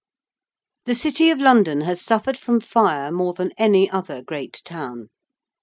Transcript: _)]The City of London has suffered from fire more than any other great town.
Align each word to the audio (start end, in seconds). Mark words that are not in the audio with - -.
_)]The 0.85 0.95
City 0.95 1.29
of 1.29 1.39
London 1.39 1.81
has 1.81 2.01
suffered 2.01 2.35
from 2.35 2.59
fire 2.59 3.11
more 3.11 3.33
than 3.33 3.51
any 3.55 3.87
other 3.87 4.23
great 4.23 4.63
town. 4.65 5.09